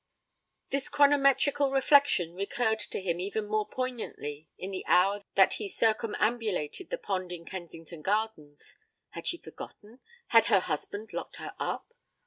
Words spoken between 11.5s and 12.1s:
up?